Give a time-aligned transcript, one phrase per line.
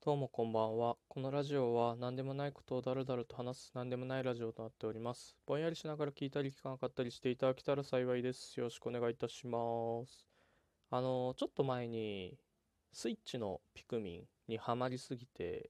[0.00, 0.96] どうもこんばんは。
[1.08, 5.36] このラジオは何でもないことをだらだらと話す何でもないラジオとなっております。
[5.44, 8.60] ぼんやりしながら聞いたり聞かなかったりしていただけたら幸いです。
[8.60, 9.58] よろしくお願いいたしま
[10.06, 10.24] す。
[10.90, 12.38] あの、ちょっと前に
[12.92, 15.68] スイッチのピクミンにはまりすぎて、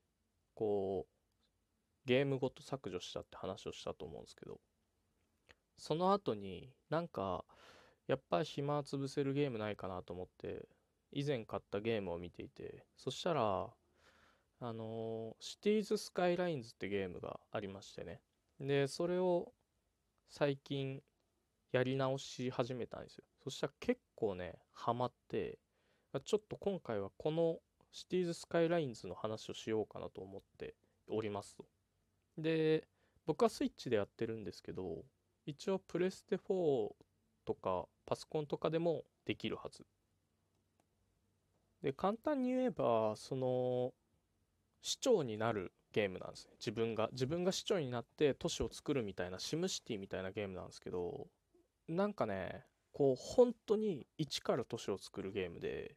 [0.55, 4.61] こう、ゲームごと削除したって話をしたと思うんですけど、
[5.79, 7.47] その後になんか、
[8.07, 10.69] やっぱり暇潰せるゲームないかなと思って、
[11.13, 13.71] 以前買ったゲームを見ていて、そしたら、
[14.61, 18.21] あのシティーズ・スカイラインズってゲームがありましてね。
[18.61, 19.53] で、それを
[20.29, 21.01] 最近
[21.73, 23.25] やり直し始めたんですよ。
[23.45, 25.59] そしたら結構ね、ハマって、
[26.25, 27.59] ちょっと今回はこの
[27.93, 30.75] シティーズ・スカイラインズの話をしようかなと思って
[31.09, 31.65] おりますと。
[32.37, 32.89] で、
[33.27, 35.05] 僕はスイッチでやってるんですけど、
[35.47, 36.91] 一応プレステ4
[37.45, 39.87] とかパソコンとかでもできるはず。
[41.83, 43.95] で、簡単に言えば、その、
[44.83, 46.53] 市長になるゲームなんですね。
[46.59, 47.09] 自分が。
[47.13, 51.29] 自分が市長になって都市を作るみたいな、シムシティみたいなゲームなんですけど、
[51.89, 55.97] なんかね、こう、本当に一から都市を作るゲームで、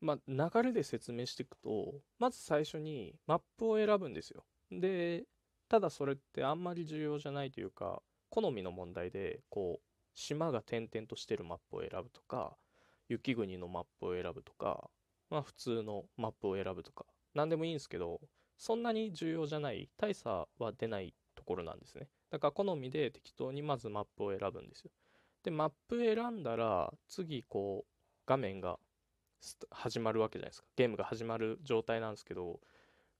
[0.00, 4.44] まあ、流れで説明していくと、まず最初にマップを選ぶんですよ。
[4.70, 5.24] で、
[5.68, 12.56] ただそれってあんまり重要じゃないというか、好みの問題で、こう、島が点々としてるマップを選ぶとか、
[13.08, 14.90] 雪国のマップを選ぶとか、
[15.30, 18.20] まあ普通のマップを選ぶとか、何でもいいんですけど、
[18.56, 22.08] そんなに重要じゃない、大差は出ないところなんですね。
[22.30, 24.90] だから好みで適当にまずマップを選ぶんですよ。
[25.42, 27.92] で、マップ選んだら、次こう、
[28.26, 28.78] 画面が
[29.70, 30.68] 始まるわけじゃないですか。
[30.76, 32.60] ゲームが始まる状態なんですけど、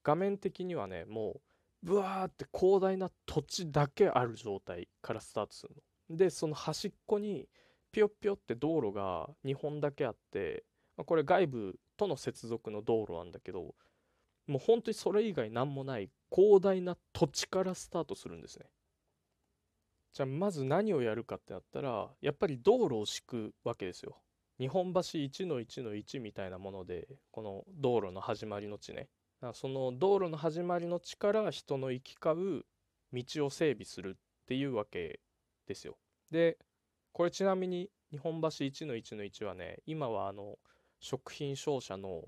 [0.04, 1.40] 画面的にはね、もう、
[1.82, 5.74] ブワーって広大な土地だけある状態からスタートする
[6.10, 6.16] の。
[6.16, 7.48] で、その端っこに、
[7.92, 10.64] ぴよぴよって道路が2本だけあって、
[10.96, 13.74] これ外部との接続の道路なんだけど、
[14.50, 18.66] もう本当にそれ以外何もない広大な土地からスタートするんですね。
[20.12, 24.16] じゃあまず何をやるかってなったら、やっぱり道路を敷くわけですよ。
[24.58, 29.08] 日本橋1の1の1みたいなもので、この道路の始まりの地ね。
[29.54, 32.66] その道路の始まりの地から人の行き交う
[33.12, 35.20] 道を整備するっていうわけ
[35.66, 35.96] ですよ。
[36.30, 36.58] で、
[37.12, 40.58] これちなみに日本橋1の1の1はね、今はあの
[40.98, 42.24] 食品商社の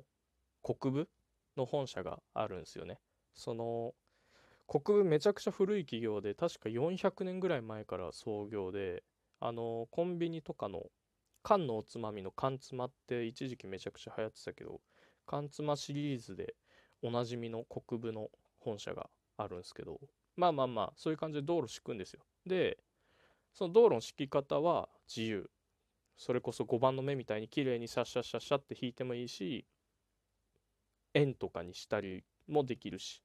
[0.62, 1.08] 国部
[1.56, 2.98] の本社があるんですよね。
[3.34, 3.94] その
[4.66, 9.02] 国分めちゃくちゃ古い企業で確か400年ぐらい前から創業で
[9.40, 10.84] あのコンビニとかの
[11.42, 14.80] 缶のおつまみの缶つまって一時期めちゃくちゃ流行ってたけど
[15.26, 16.54] 缶つまシリーズで
[17.02, 18.28] おなじみの国分の
[18.60, 20.00] 本社があるんですけど
[20.36, 22.78] まあまあまあそういう感じで道路敷くんですよで
[23.52, 25.50] その道路の敷き方は自由
[26.16, 29.66] それこそ5番の目みたいに綺麗にシャッシャッシャッシャッって引いてもいいし
[31.14, 33.22] 円とかにしたりもできるし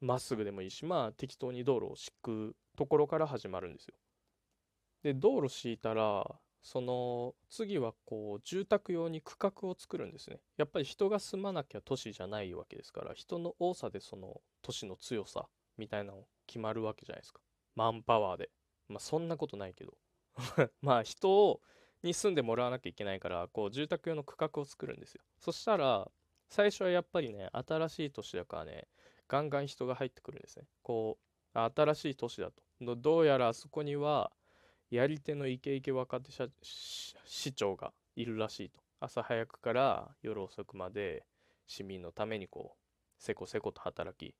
[0.00, 3.94] まっすぐでもいいしまあ適当に道路を敷くところから始まるんですよ。
[5.02, 6.24] で道路敷いたら
[6.62, 10.38] その次はこう住宅用に区画を作るんですね。
[10.56, 17.40] やっぱり人が住まなきゃ都市じゃないわけですから人の多さでその都市の強さみたいなの決まるわけじゃないですか。
[17.74, 18.50] マンパワーで。
[18.88, 19.96] まあそんなことないけど。
[20.80, 21.60] まあ人を
[22.02, 25.22] に住んでもらわなきゃいけないからこう住宅用の区画を作るんですよ。
[25.38, 26.10] そしたら
[26.48, 28.88] 最初はやっぱりね新しい都市だからね
[29.28, 30.66] ガンガン人が入ってくるんですね。
[30.82, 31.18] こ
[31.54, 32.96] う新しい都市だと。
[32.96, 34.30] どうやらあそこには
[34.90, 36.30] やり手のイケイケ若手
[36.62, 38.80] 市長がいるらしいと。
[39.00, 41.24] 朝早くから夜遅くまで
[41.66, 44.34] 市民のためにこうせこせこと働き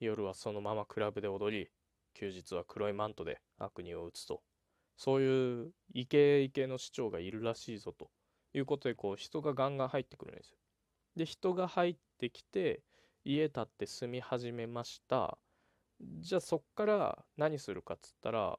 [0.00, 1.68] 夜はそのままクラブで踊り
[2.14, 4.42] 休日は黒いマントで悪人を打つと
[4.96, 8.10] そういうイケイケの市長がいるらしいぞと
[8.52, 10.56] いうことでこう人がガンガン入ってくるんですよ。
[11.16, 12.82] で人が入ってきて
[13.24, 15.38] 家建って住み始めました。
[16.20, 18.58] じゃあそっから何するかっつったら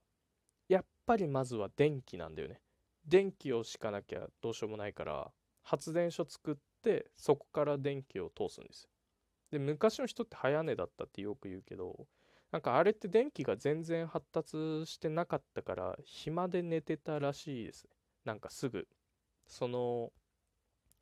[0.67, 2.61] やっぱりまずは電気なんだよね。
[3.05, 5.31] 電気を敷かなきゃどうしようもないから
[5.63, 8.89] 発電所作ってそこから電気を通すんですよ。
[9.51, 12.07] で昔の人って早寝だったってよく言うけど
[12.51, 17.89] なんかあれって電気が全然発達してなかったから暇で寝てたらしいですね。
[18.25, 18.87] なんかすぐ。
[19.47, 20.11] その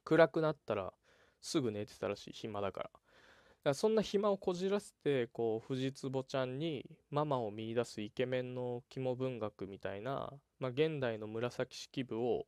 [0.03, 0.93] 暗くなったら
[1.41, 2.89] すぐ寝てたらしい暇だから。
[2.89, 12.45] だからそんな暇をこじらせてこう藤壺ちゃんにママを見出すイケメンの肝文学みたいな、まあ、現代の紫式部を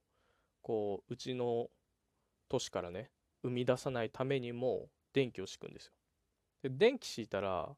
[0.62, 1.68] こううちの
[2.48, 3.12] 都市からね
[3.44, 5.94] 生み出さないためにも電気を敷くんですよ。
[6.64, 7.70] で電気敷いたら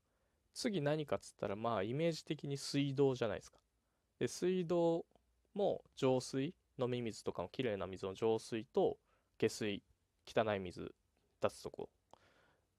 [0.54, 3.58] 次何かっつったらまあイメージ的に水道じゃないですか。
[4.20, 5.06] で水道
[5.56, 8.98] も浄水飲み水とかもきれいな水の浄水と
[9.38, 9.82] 下水
[10.26, 10.94] 汚い水
[11.44, 11.90] 出すとこ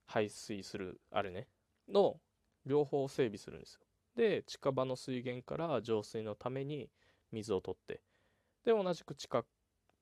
[0.06, 1.48] 排水するあれね。
[1.88, 2.18] の
[2.64, 3.80] 両方を整備するんですよ。
[4.16, 6.88] で近場の水源から浄水のために
[7.30, 8.00] 水を取って。
[8.64, 9.44] で同じく近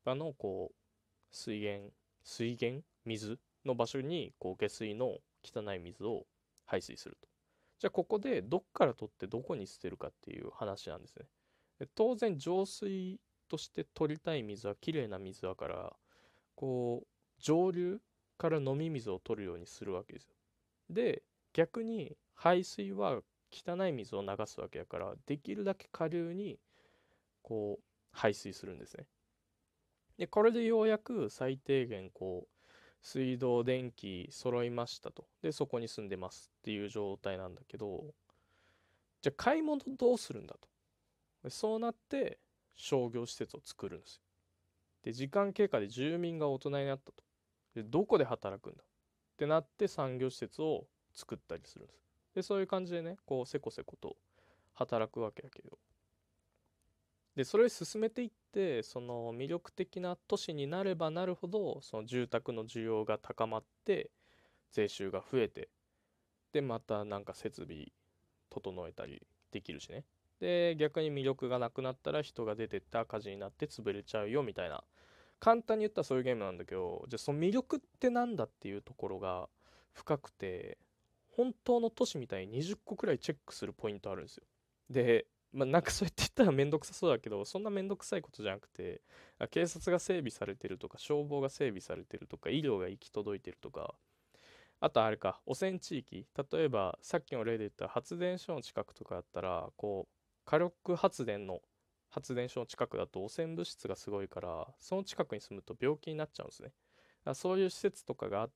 [0.04, 0.74] 場のこう
[1.32, 1.92] 水源
[2.22, 2.84] 水源？
[3.04, 6.24] 水の場所にこう下水の汚い水を
[6.64, 7.28] 排水すると。
[7.80, 11.26] じゃあここでどっから取ってどこに捨てるかっていう話なんですね。
[11.80, 13.18] で当然浄水
[13.48, 15.92] として取りたい水はきれいな水だから
[16.54, 17.06] こう
[17.40, 18.00] 上流
[18.42, 20.34] から飲み水を取るようにするわけですよ。
[20.90, 21.22] で
[21.52, 23.20] 逆に排水は
[23.52, 26.58] 汚い水を流すわけやからできるだけ下流に
[27.42, 29.06] こう排水するんですね。
[30.18, 32.66] でこれでようやく最低限こう
[33.00, 35.24] 水道電気揃いましたと。
[35.40, 38.12] でそこに住んでますっていう状態なんだけど
[39.20, 40.68] じゃあ買い物どうするんだと。
[41.44, 42.40] でそうなって
[42.74, 44.22] 商業施設を作るんですよ。
[45.04, 47.22] で時間経過で住民が大人になったと。
[47.74, 48.82] でどこで働くんだ？
[48.82, 48.86] っ
[49.36, 52.00] てなって産業施設を作ったりするんです。
[52.34, 54.16] でそういう感じでねこうせこせこと
[54.74, 55.78] 働くわけやけど。
[57.34, 64.10] でそれを進めていってその魅力的な都市になればなるほどその住宅の需要が高まって
[64.70, 65.70] 税収が増えて
[66.52, 67.86] でまたなんか設備
[68.50, 70.04] 整えたりできるしね。
[70.40, 74.84] で逆に魅力がなくなったら人が出てって赤字になって潰れちゃうよみたいな
[75.42, 79.48] 簡単に言ったらそういうゲームなんだけどじゃあその魅力ってなんだっていうところが
[79.92, 80.78] 深くて
[81.36, 84.44] 本当の都市みたいに20個くらいチェックするポイントあるんですよ。
[84.88, 89.02] でまあ、なんかそうやって言ったらめんどくさそうだけどそんなめんどくさいことじゃなくて
[89.50, 93.94] 警察が整備されてるとか消防が整備されてるとか医療が行き届いてるとか
[94.80, 96.24] あとあれか汚染地域。
[96.52, 100.14] 例えばさっきの例で言った発電所の近くとかだったらこう
[100.44, 101.60] 火力発電の
[102.12, 106.72] 発電所の近くだと汚染物質がすごいからその近くに住むと病気になっちゃうんですね。
[107.34, 108.50] そういう施設とかがあっ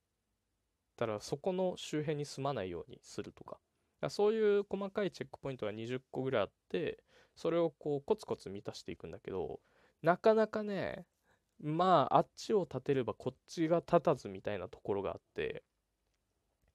[0.95, 3.57] たらそこの周辺に住まないようにするとか。
[4.09, 7.03] そういう細かいチェックポイントが20個ぐらいあって
[7.35, 9.59] それをこうコツコツ満たしていくんだけど
[10.03, 11.07] なかなかね
[11.59, 15.63] まああっちを立てればこっちが立たずみたいなところがあって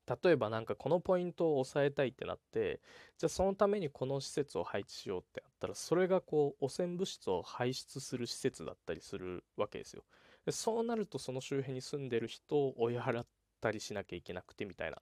[0.06, 2.80] 例えばなんかこのポイントを抑えたいってなって
[3.18, 10.02] じゃあそのためにこの施設を配置しようってなったらそれがこう汚染物質を排出する施設だったりするわけですよ。
[10.44, 13.26] でそうなるとその周辺に住んでる人を追い払っ
[13.60, 14.98] たりしなきゃいけなくてみたいな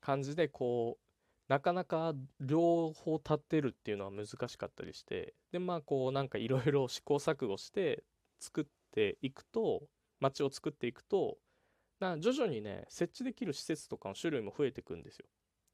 [0.00, 8.04] 感じでこうなかなか両方立てるっていうのは難しかったりしてでまあこうなんかいろいろ試行錯誤して
[8.40, 9.82] 作っていくと
[10.20, 11.38] 街を作っていくと
[12.00, 15.26] な徐々にね設置できる施設とかの種類も増えていくんですよ。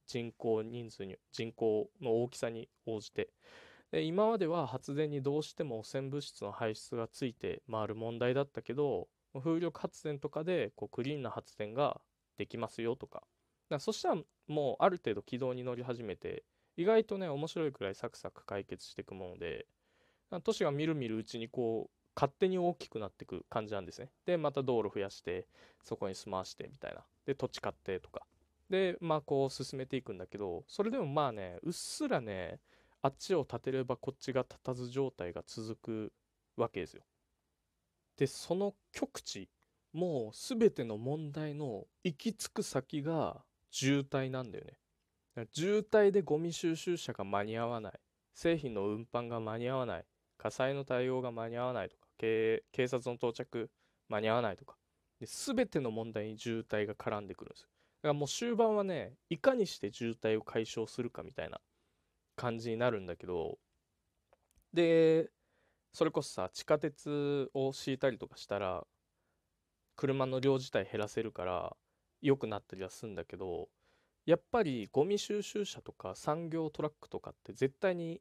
[0.07, 3.31] 人口人数に人口の大きさに応じて。
[3.91, 12.01] で今までは発電にどうしても汚染物質の排出がついて回る問題だったけど風力発電とかでこうクリーンな発電が
[12.37, 13.23] できますよとか。
[13.71, 16.45] だそしたらもうある程度軌道に乗り始めて
[16.77, 19.67] 意外とね面白いくらいサクサク解決していくもので。
[20.43, 25.47] 都市がみるみるうちにこう勝手に大きくなってく感じなんですねでまた道路増やして
[25.83, 28.23] そこに住まわしてみたいなで土地買ってとか
[28.71, 32.59] でまあこう進めていくんだけどそれでもまあねうっすらね
[33.03, 36.13] あっちを立てればこっちが立たず状態が続く
[36.57, 37.03] わけですよ
[38.17, 39.49] でその極地
[39.95, 45.47] もう全ての問題の行き着く先が渋滞なんだよね。
[45.53, 47.93] 渋滞でゴミ収集車が間に合わない。
[48.35, 50.05] 製品の運搬が間に合わない。
[50.37, 53.71] 火災の対応が間に合わないとか、警察の到着
[54.09, 54.77] 間に合わないとか。
[55.21, 57.63] で全ての問題に渋滞が絡んでくるんです。
[57.63, 61.61] だからもう終盤はね、いかにして渋滞を解消するかみたいな
[62.37, 63.59] 感じになるんだけど、
[64.73, 65.31] で、
[65.93, 68.85] それこそさ、地下鉄を敷いたりとかしたら、
[69.97, 71.77] 車の量自体減らせるから
[72.21, 73.69] 良くなったりはするんだけど
[74.27, 78.21] やっぱりゴミ収集車とか産業トラックとかって絶対に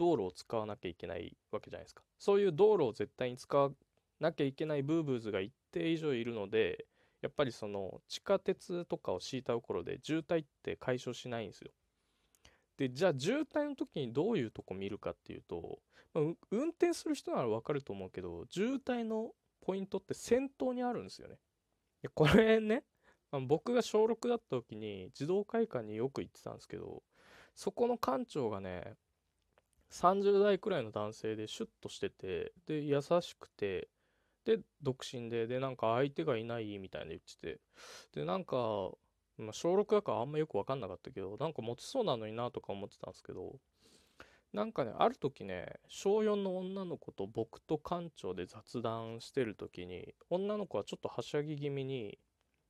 [0.00, 2.02] 道路を使わなきゃいけないわけじゃないですか。
[2.18, 3.70] そういう道路を絶対に使わ
[4.18, 6.86] なきゃいけないブーブーズが一定以上いるので
[7.20, 11.70] やっぱりその地下鉄とかを敷いたところで渋滞って解消しないんですよ。
[12.78, 15.80] でじゃあ渋滞の時にどういうとこ見るかっていうと、
[16.14, 21.36] まあ、運転する人ならわかると思うけど渋滞のポイントって先頭にあるんですよね。
[22.14, 22.84] これね
[23.46, 27.02] 僕が小6だった時に児童会館によく行ってたんですけど
[27.54, 28.94] そこの館長がね
[29.90, 33.88] 30代くらいの男性でシュッとしててで優しくて
[34.44, 37.60] で独身ででなんか相手がいないみたいな言ってて
[38.14, 38.56] でなんか、
[39.36, 43.56] まあ、小6だからあんまよく分かんなかったけどなんか持ちそうなのになとか思ってたんですけど
[44.52, 52.18] なんかねある時ね小4の女の子と僕と館長で雑談してる時に女の子はちょっとはしゃぎ気味に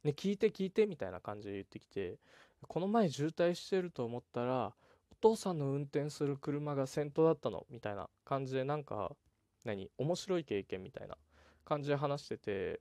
[0.05, 2.19] ね、聞いて聞いてみたいな感じで言ってきて、
[2.67, 4.73] この前渋滞してると思ったら、
[5.21, 9.17] 父さんの運転する車が先頭だったのみたいな感じで、なんか、
[9.65, 11.17] 何面白い経験みたいな
[11.65, 12.81] 感じで話してて、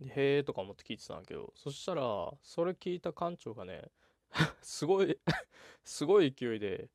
[0.00, 3.90] へえとか思って聞いてたんだけど、そしたら、それ聞いた館長がね、
[4.60, 5.18] すごい
[5.84, 6.90] すごい勢いで、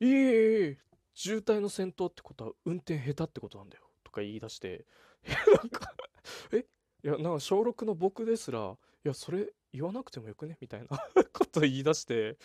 [0.00, 0.78] いえいえ
[1.14, 4.84] 渋滞の先頭ってことは運転下手ってことなんだよとか言い出して
[5.26, 5.94] なんか
[6.52, 6.66] え
[7.04, 10.88] いやなんか小6の僕ですらいやそれ言わなくてもよくねみたいな
[11.32, 12.36] こと言い出して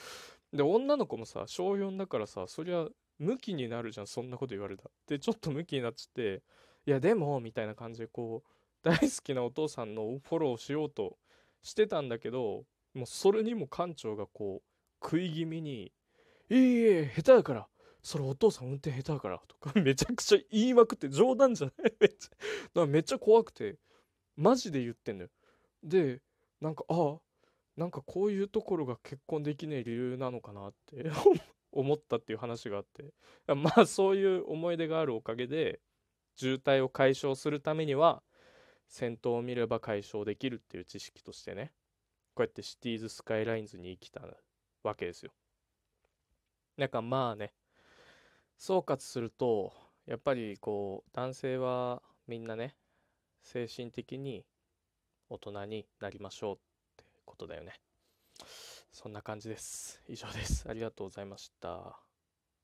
[0.53, 2.87] で女の子もさ小4だからさそりゃ
[3.19, 4.89] ムキになるじゃんそんなこと言われた。
[5.07, 6.41] でちょっとムキになっちゃって
[6.85, 8.49] いやでもみたいな感じでこう
[8.83, 11.17] 大好きなお父さんのフォローしようと
[11.61, 12.63] してたんだけど
[12.93, 15.91] もうそれにも館長がこう食い気味に
[16.49, 17.67] 「いいえ下手だから
[18.01, 21.93] それお父さん運転下手だから」とかめちゃくちゃ言いまくって冗談じゃない？
[21.99, 23.77] めっちゃめっちゃ怖くて
[24.37, 25.29] マジで言ってんのよ。
[25.83, 26.21] で
[26.61, 27.19] なんかああ
[27.79, 31.09] なんかこういうところが結婚できない理由なのかなって
[31.71, 33.13] 思ったっていう話があって。
[33.55, 35.79] まあそういう思い出があるおかげで
[36.35, 38.21] 渋滞を解消するためには
[38.89, 41.73] 先頭を見れば解消できるっていう知識としてね
[42.35, 44.27] こうやってシティーズスカイラインズに生きた
[44.83, 45.31] わけですよ。
[46.75, 47.53] なんかまあね
[48.57, 49.71] 総括すると
[50.05, 52.75] やっぱりこう男性はみんなね
[53.41, 54.45] 精神的に
[55.29, 56.68] 大人になりましょう
[57.29, 57.79] ことだよね。
[58.91, 60.01] そんな感じです。
[60.07, 60.67] 以上です。
[60.67, 62.08] ありがとうございました。